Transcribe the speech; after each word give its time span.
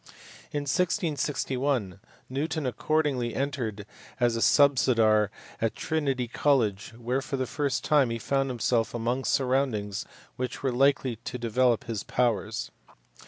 In 0.51 0.61
1661 0.61 1.99
Newton 2.27 2.65
accordingly 2.65 3.35
entered 3.35 3.85
as 4.19 4.35
a 4.35 4.39
subsizar 4.41 5.29
at 5.61 5.75
Trinity 5.75 6.27
College, 6.27 6.95
where 6.97 7.21
for 7.21 7.37
the 7.37 7.45
first 7.45 7.83
time 7.83 8.09
he 8.09 8.17
found 8.17 8.49
himself 8.49 8.95
among 8.95 9.25
surroundings 9.25 10.07
which 10.37 10.63
were 10.63 10.71
likely 10.71 11.17
to 11.17 11.37
develope 11.37 11.83
his 11.83 12.01
powers. 12.03 12.71